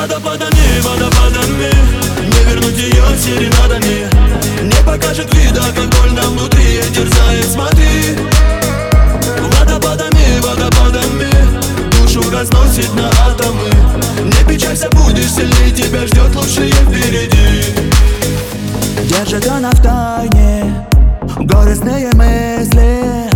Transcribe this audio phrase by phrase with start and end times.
[0.00, 1.70] Водопадами, водопадами
[2.22, 4.08] Не вернуть ее серенадами
[4.62, 8.16] Не покажет вида, как больно внутри Терзает, смотри.
[9.58, 11.30] Водопадами, водопадами
[11.90, 13.68] Душу разносит на атомы.
[14.24, 17.74] Не печалься, будешь сильнее Тебя ждет лучшее впереди.
[19.04, 20.86] Держит она в тайне
[21.40, 23.28] Горестные мысли.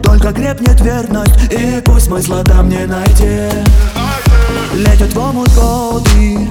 [0.00, 3.63] Только крепнет верность И пусть смысла там не найти
[5.16, 6.48] Омут годы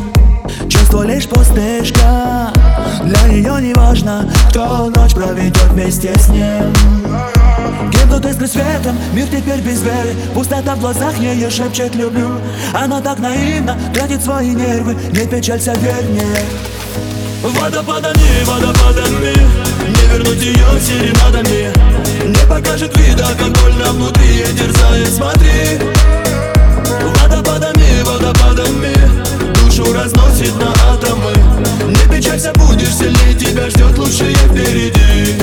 [0.69, 2.53] Чувство лишь пустышка
[3.03, 6.73] Для нее не важно Кто ночь проведет вместе с ним
[7.91, 12.39] Гибнут искры светом, мир теперь без веры Пустота в глазах ее шепчет люблю
[12.73, 16.25] Она так наивна, тратит свои нервы Не печалься, верь мне
[17.41, 19.33] Водопадами, водопадами
[19.87, 21.73] Не вернуть ее серенадами
[22.25, 26.12] Не покажет вида, как больно внутри Терзает, смотри
[33.03, 35.33] сильнее Тебя ждет лучшее впереди.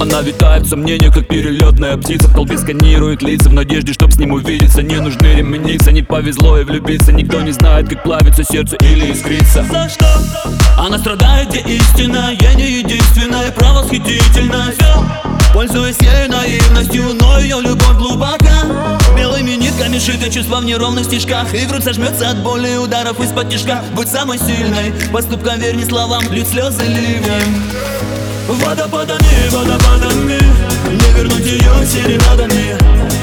[0.00, 2.28] Она витает в сомнениях, как перелетная птица.
[2.28, 4.82] В толпе сканирует лица в надежде, чтоб с ним увидеться.
[4.82, 7.12] Не нужны ременицы, не повезло и влюбиться.
[7.12, 9.64] Никто не знает, как плавится сердце или искрится.
[9.64, 10.06] За что?
[10.78, 12.30] Она страдает, где истина.
[12.40, 14.72] Я не единственная, правосхитительная.
[15.52, 18.57] Пользуясь ей наивностью, но ее любовь глубока
[19.88, 21.54] Нитками шиты чувства в неровных стежках.
[21.54, 26.22] И грудь сожмется от боли ударов из-под тишка Будь самой сильной, поступкам верь не словам.
[26.30, 27.62] Льют слезы ливнем
[28.48, 30.38] Водопадами, водопадами
[30.90, 32.76] Не вернуть ее серенадами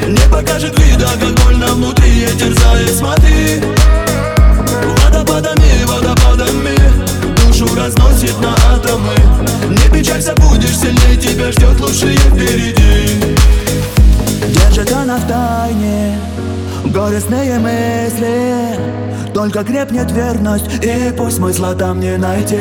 [0.08, 2.26] Не покажет вида, как больно внутри.
[2.40, 3.62] Терзает, смотри.
[5.04, 6.78] Водопадами, водопадами
[7.46, 9.14] Душу разносит на атомы.
[9.70, 13.36] Не печалься, будешь сильнее Тебя ждет лучшее впереди.
[14.48, 16.18] Держит она в тайне
[16.96, 18.80] Горестные мысли
[19.34, 22.56] Только крепнет верность И пусть смысла там не найти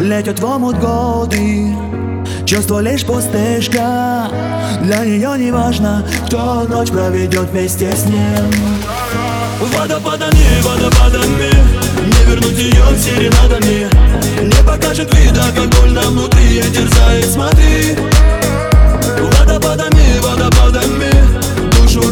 [0.00, 1.72] Летят в омут годы
[2.44, 4.28] Чувство лишь пустышка.
[4.82, 8.50] Для нее не важно Кто ночь проведет вместе с ним.
[9.60, 11.50] Водопадами, водопадами
[12.06, 13.88] Не вернуть ее серенадами.
[14.42, 17.96] Не покажет вида, как больно внутри Терзает, смотри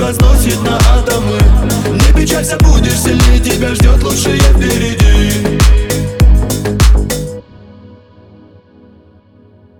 [0.08, 1.38] разносит на атомы.
[1.92, 4.87] Не печалься, будешь сильнее, тебя ждет лучшее впереди